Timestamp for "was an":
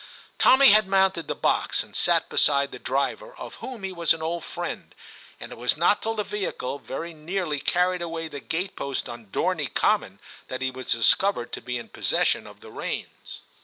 3.91-4.21